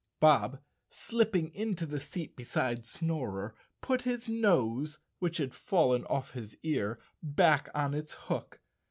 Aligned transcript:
Bob, 0.19 0.59
slipping 0.89 1.53
into 1.53 1.85
the 1.85 1.99
seat 1.99 2.35
beside 2.35 2.87
Snorer, 2.87 3.53
put 3.81 4.01
his 4.01 4.27
nose, 4.27 4.97
which 5.19 5.37
had 5.37 5.53
fallen 5.53 6.05
off 6.05 6.31
his 6.31 6.57
ear, 6.63 6.97
back 7.21 7.69
on 7.75 7.93
its 7.93 8.13
hook. 8.15 8.59